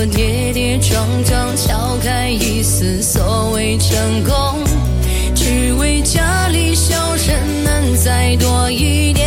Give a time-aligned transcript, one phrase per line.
[0.00, 4.62] 我跌跌撞撞撬开一丝所谓成功，
[5.34, 7.34] 只为家里笑声
[7.64, 9.17] 能再多一点。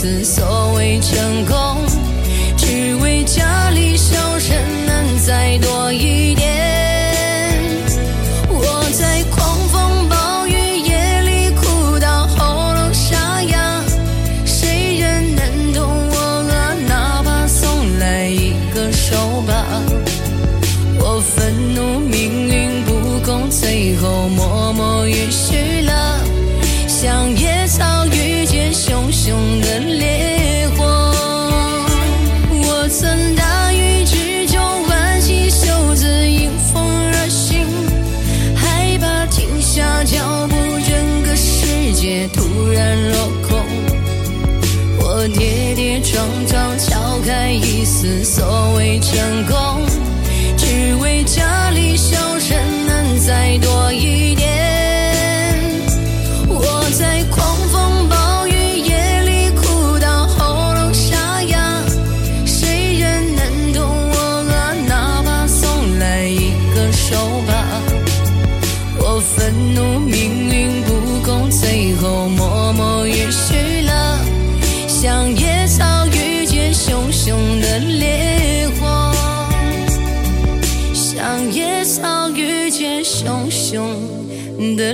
[0.00, 0.59] 思索。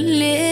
[0.03, 0.46] lễ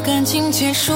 [0.00, 0.92] 感情结束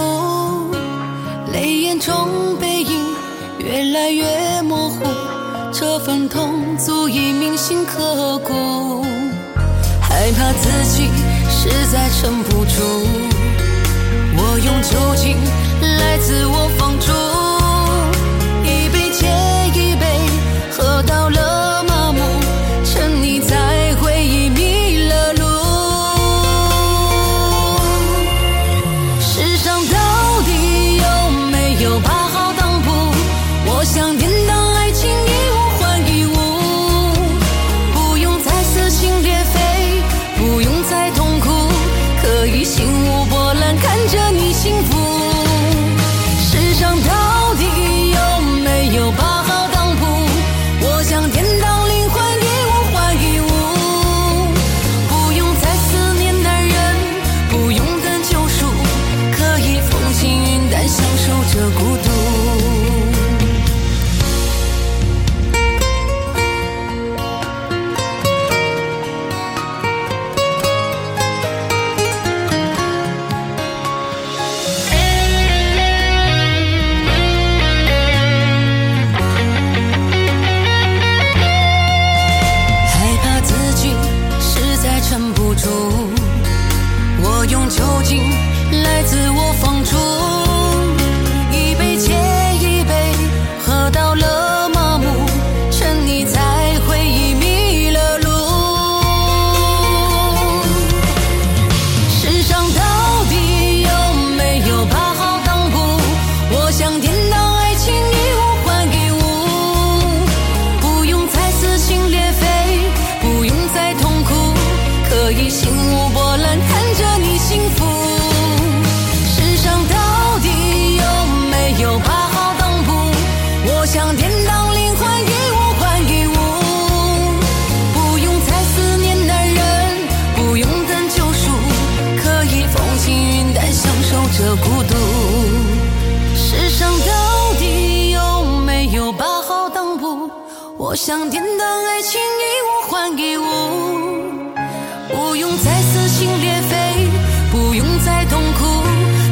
[145.58, 147.08] 再撕心裂肺
[147.52, 148.82] 不用再痛苦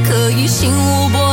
[0.04, 1.31] 可以心无波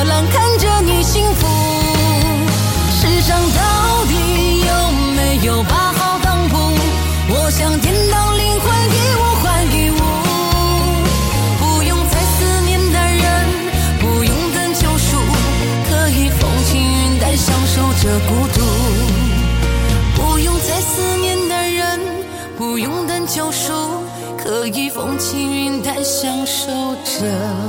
[27.19, 27.68] 这。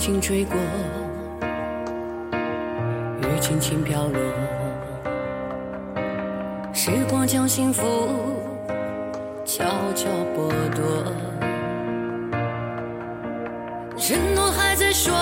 [0.00, 0.56] 风轻轻吹过
[3.20, 4.18] 雨轻轻飘落。
[6.72, 7.82] 时光将幸福
[9.44, 9.62] 悄
[9.94, 11.04] 悄剥夺。
[13.98, 15.12] 承诺还在说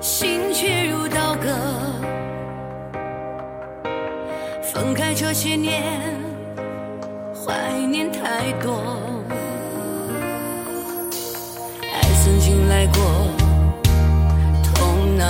[0.00, 1.48] 心却如刀割。
[4.62, 5.93] 分开这些年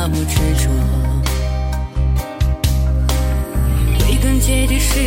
[0.07, 0.69] 那么执着
[4.05, 5.01] 归根结底是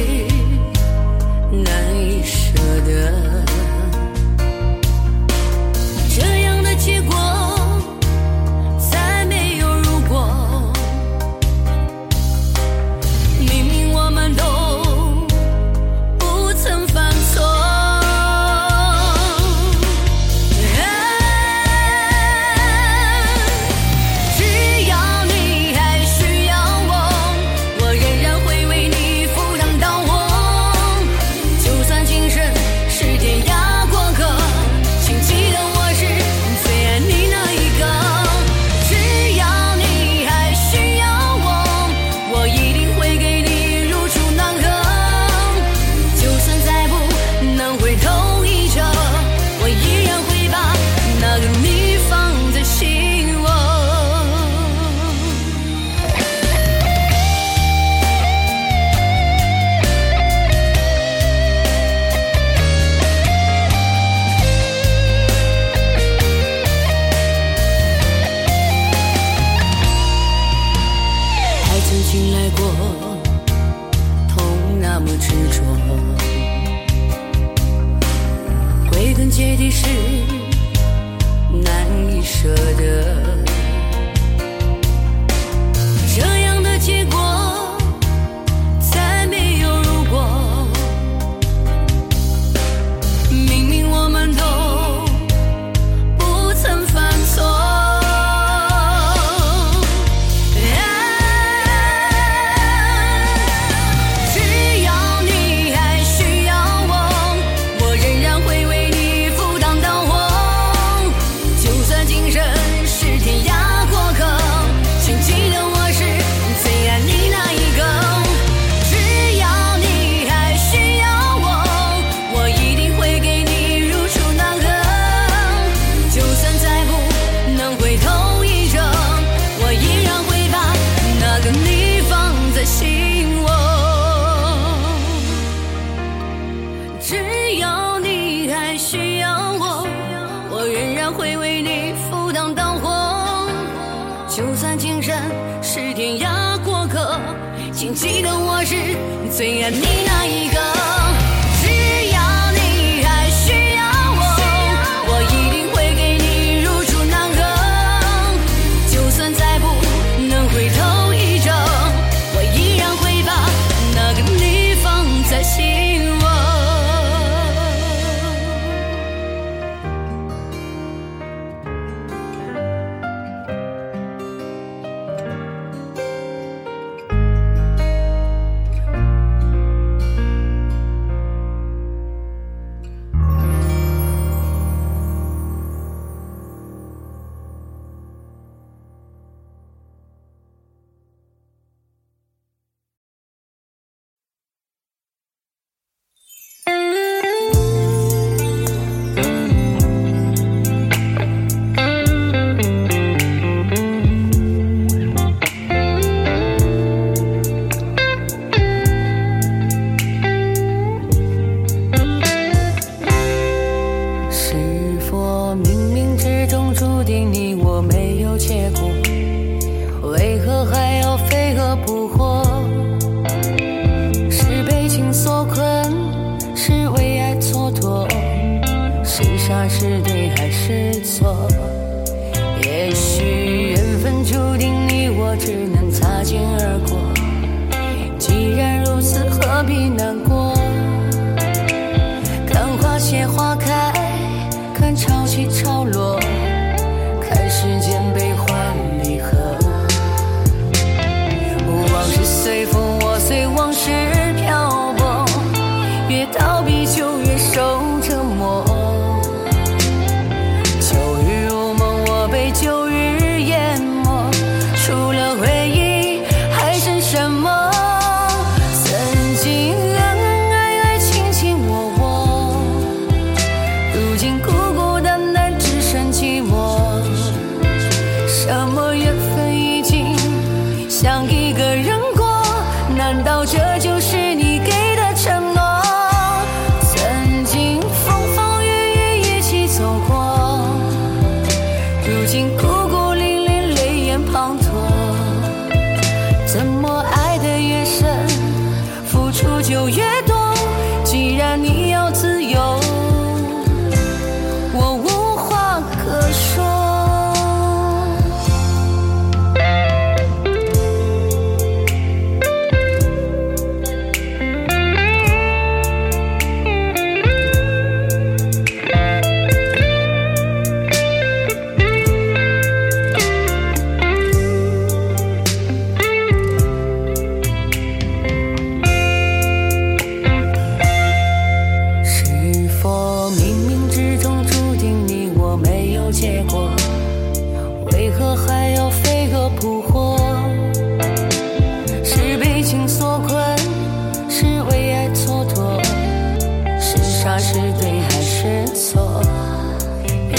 [1.51, 3.36] 难以舍得。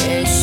[0.01, 0.38] It's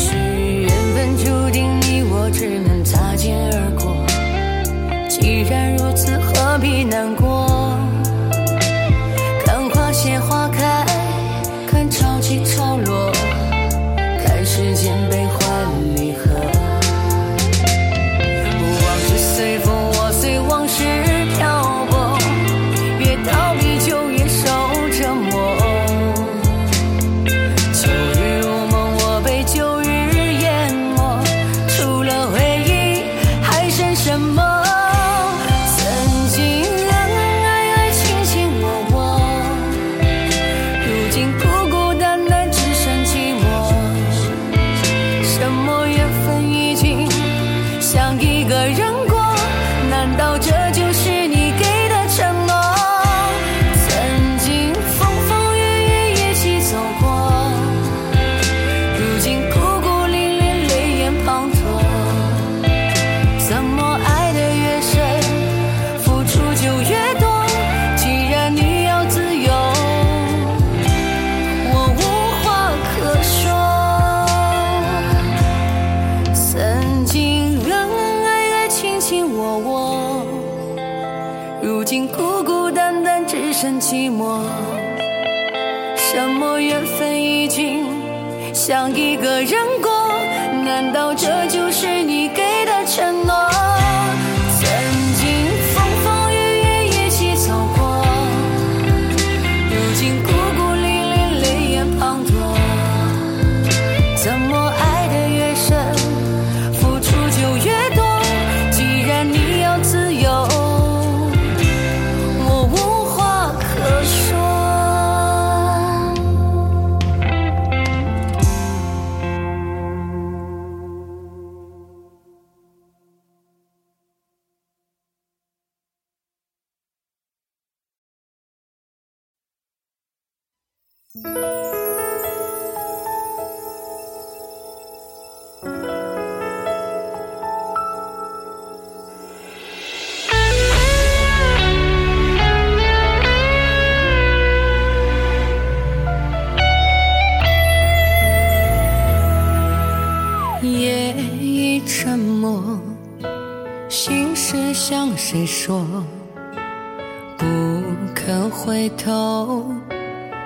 [79.38, 80.26] 我我
[81.62, 84.40] 如今孤孤单单只剩寂寞
[85.94, 87.84] 什么缘分已尽
[88.54, 89.50] 想一个人
[89.82, 89.90] 过？
[90.64, 93.75] 难道这就是你给的承诺？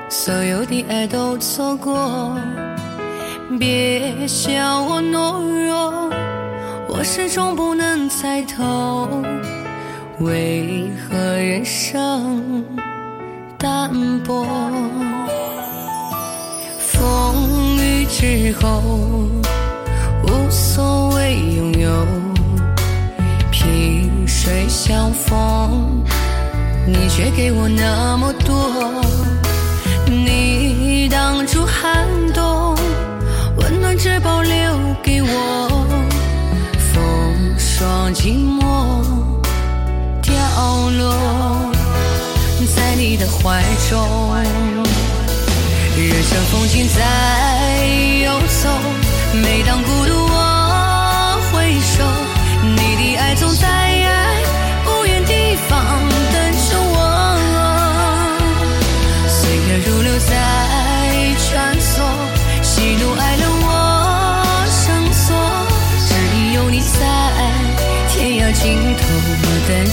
[0.09, 2.37] 所有的爱都错过。
[3.59, 6.11] 别笑我懦弱，
[6.89, 9.09] 我始终不能猜透，
[10.21, 12.65] 为何人生
[13.59, 13.91] 淡
[14.25, 14.47] 薄？
[16.79, 18.83] 风雨之后。
[20.23, 21.91] 无所谓拥有，
[23.51, 26.05] 萍水相逢，
[26.87, 29.03] 你却给我那么多。
[30.07, 32.77] 你挡住寒冬，
[33.57, 34.53] 温暖只保留
[35.03, 35.87] 给我。
[36.93, 36.95] 风
[37.57, 38.61] 霜寂寞
[40.23, 40.35] 掉
[40.99, 41.73] 落
[42.75, 43.97] 在你的怀中，
[45.97, 47.87] 人生风景在
[48.25, 48.69] 游走，
[49.43, 50.30] 每当孤独。
[69.71, 69.87] 等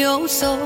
[0.00, 0.56] 游走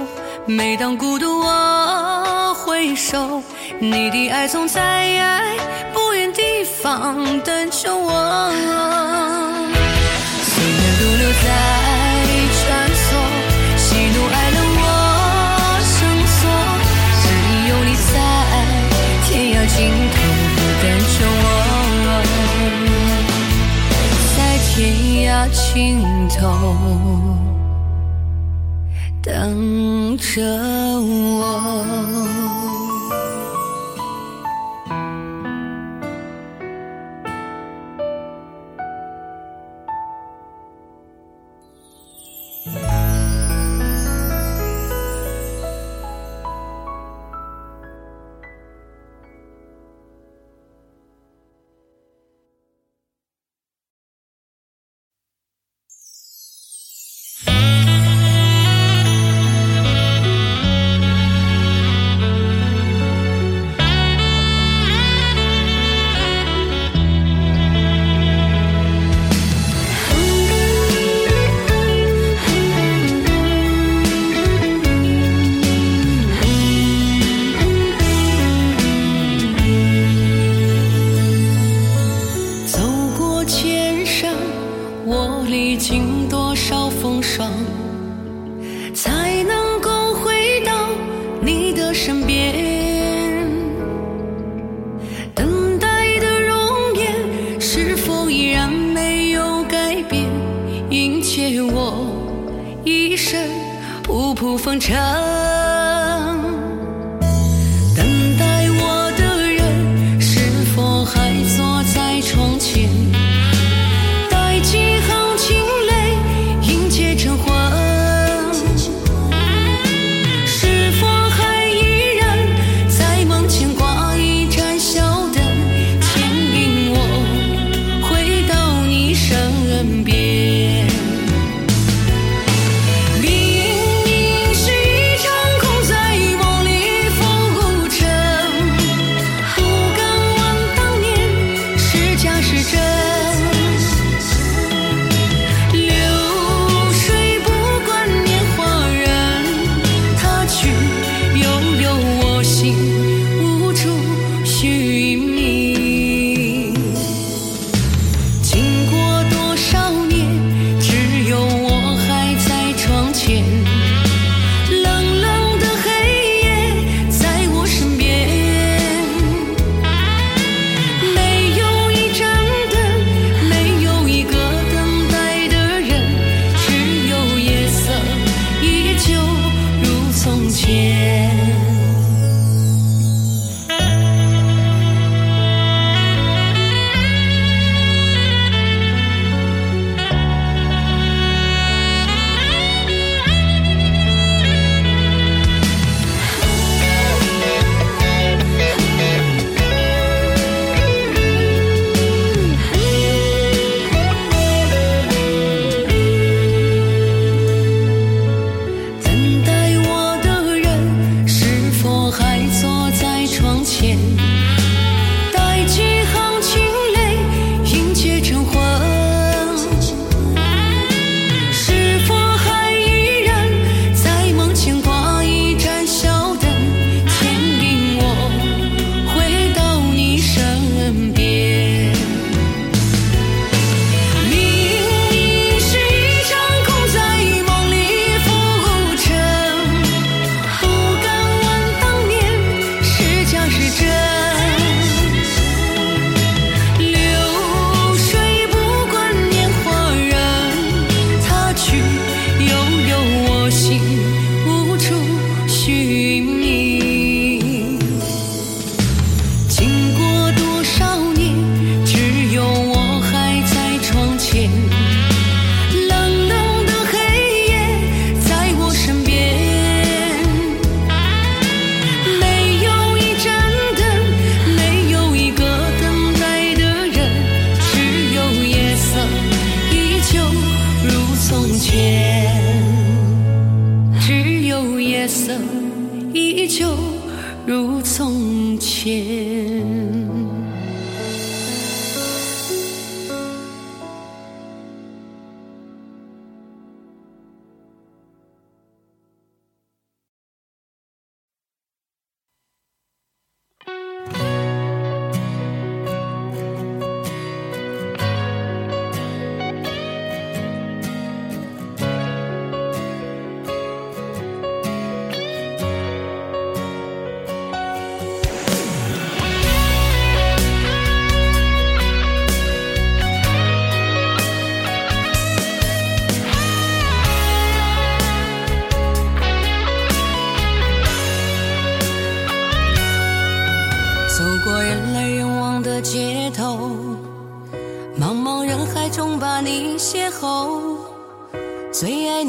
[0.46, 3.42] 每当孤独，我回首，
[3.80, 5.50] 你的爱总在
[5.92, 8.52] 不远地方等着我。
[10.40, 11.48] 岁月如流在
[12.60, 12.62] 穿
[12.94, 13.06] 梭，
[13.76, 14.82] 喜怒哀乐我
[15.82, 15.98] 生
[16.30, 16.40] 索，
[17.20, 18.14] 只因有你在
[19.26, 19.76] 天涯尽
[20.14, 20.16] 头
[20.80, 21.46] 等着我，
[24.36, 24.38] 在
[24.70, 24.72] 天
[25.26, 25.58] 涯尽
[26.38, 27.33] 头。
[29.34, 30.40] 等着
[31.00, 31.93] 我。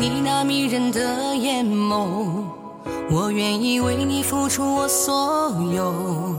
[0.08, 2.44] 你那迷人的眼眸，
[3.10, 6.36] 我愿意为你付出我所有。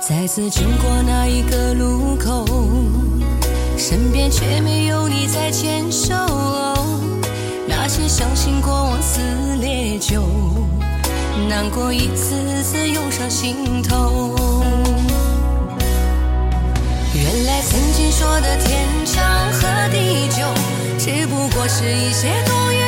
[0.00, 2.44] 再次经过那一个路口，
[3.78, 6.14] 身边却没有你在牵手，
[7.66, 9.20] 那些伤心过往似
[9.60, 10.22] 烈酒。
[11.48, 14.36] 难过一次次涌上心头。
[17.14, 20.44] 原来曾经说的天长和地久，
[20.98, 22.79] 只不过是一些多余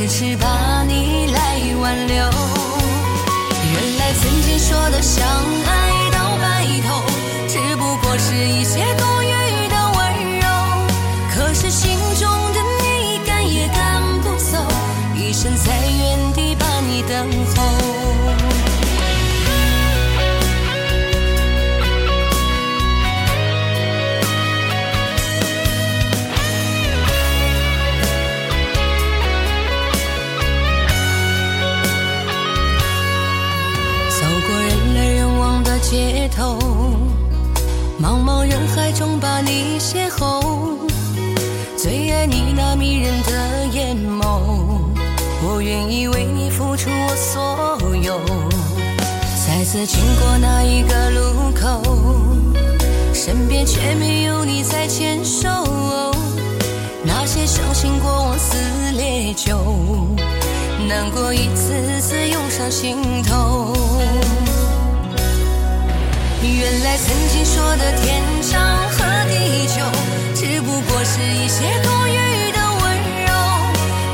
[0.00, 2.14] 只是把你来挽留。
[2.14, 5.26] 原来曾经说的相
[5.66, 7.02] 爱到白头，
[7.48, 10.46] 只不过是一些多余的温柔。
[11.34, 14.64] 可是心中的你赶也赶不走，
[15.16, 18.07] 一生在原地把你等候。
[49.70, 51.82] 次经过那一个路口，
[53.12, 55.46] 身边却没有你在牵手，
[57.04, 58.56] 那些伤心过往似
[58.92, 59.58] 烈酒。
[60.88, 63.76] 难过一次次涌上心头。
[66.40, 69.84] 原来曾经说的天长和地久，
[70.34, 73.30] 只不过是一些多余的温柔。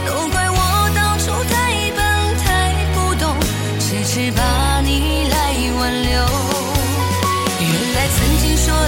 [0.05, 2.03] 都怪我当初太笨
[2.43, 3.37] 太不懂，
[3.79, 4.43] 迟迟把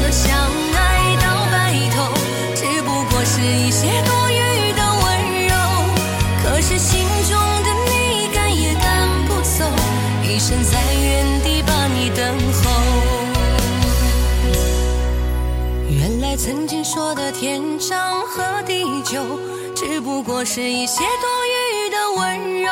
[0.01, 0.37] 的相
[0.75, 2.13] 爱到白头，
[2.55, 5.05] 只不过是一些多余的温
[5.49, 5.55] 柔。
[6.43, 9.65] 可是心中的你赶也赶不走，
[10.23, 12.71] 一生在原地把你等候。
[15.89, 19.23] 原来曾经说的天长和地久，
[19.75, 22.71] 只不过是一些多余的温柔。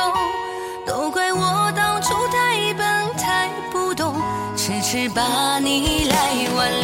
[0.86, 2.84] 都怪我当初太笨
[3.16, 4.14] 太不懂，
[4.54, 6.16] 迟迟把你来
[6.54, 6.70] 挽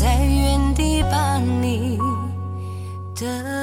[0.00, 1.98] 在原地把你
[3.14, 3.61] 等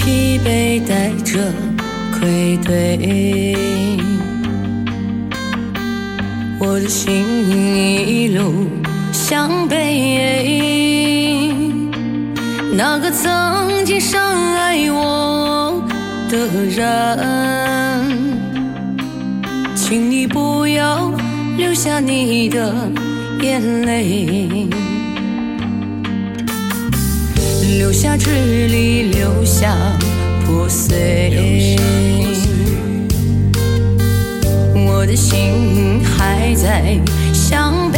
[0.00, 1.38] 疲惫带着
[2.18, 3.54] 愧对
[6.58, 7.22] 我的心
[8.08, 8.66] 一路
[9.12, 11.52] 向北
[12.72, 15.86] 那个曾经深爱我
[16.30, 17.18] 的人
[19.76, 21.12] 请你不要
[21.58, 22.74] 流下你的
[23.42, 24.89] 眼泪。
[27.78, 28.30] 留下支
[28.66, 29.76] 离留下
[30.44, 31.76] 破碎
[34.74, 36.98] 我的心还在
[37.32, 37.89] 向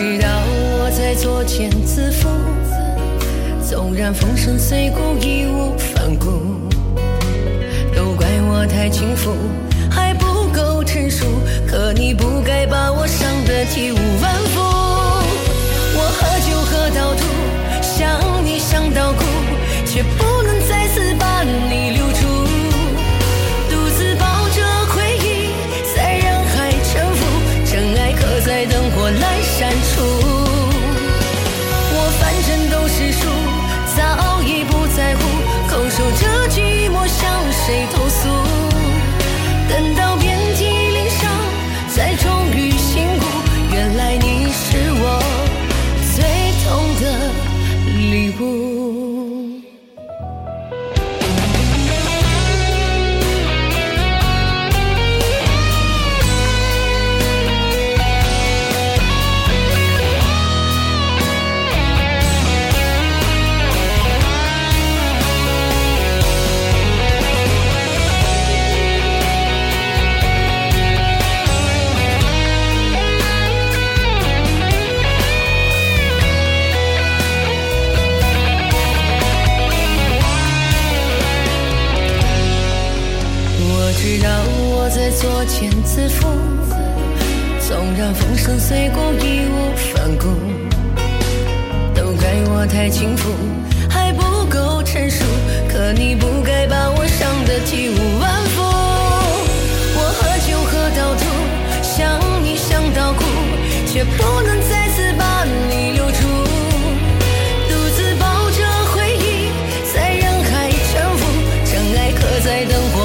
[0.00, 2.26] 知道我在作茧自缚
[3.62, 6.26] 纵然粉身碎骨义无反顾
[7.94, 9.34] 都怪我太轻浮
[9.90, 11.26] 还不够成熟
[11.68, 14.60] 可你不该把我伤得体无完肤
[15.98, 17.22] 我喝酒喝到吐
[17.82, 19.22] 想你想到哭
[19.84, 21.99] 却不能再次把你留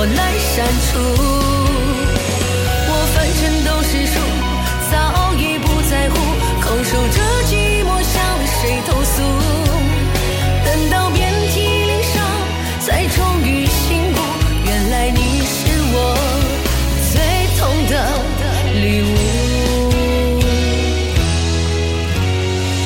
[0.06, 1.00] 在灯火阑珊处。
[2.88, 4.16] 我反正都是输，
[4.92, 4.94] 早
[5.34, 6.14] 已不在乎，
[6.62, 7.52] 空守着寂
[7.84, 8.14] 寞向
[8.46, 9.16] 谁投诉？
[10.64, 12.14] 等到遍体鳞伤，
[12.82, 14.18] 才终于醒悟，
[14.66, 15.58] 原来你是
[15.94, 15.96] 我
[17.12, 17.14] 最
[17.58, 17.94] 痛的
[18.76, 19.04] 礼物。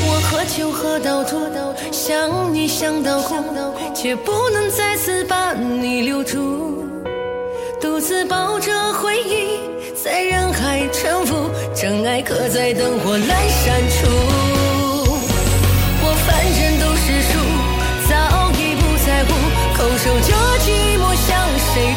[0.07, 1.49] 我喝酒喝到吐，
[1.91, 3.35] 想你想到哭，
[3.93, 5.18] 却不能再次。
[8.09, 9.59] 自抱着回忆，
[9.93, 14.07] 在人海沉浮，真爱刻在灯火阑珊处。
[16.01, 17.37] 我反正都是输，
[18.09, 19.29] 早已不在乎，
[19.77, 20.33] 空守着
[20.65, 21.37] 寂寞向
[21.69, 21.93] 谁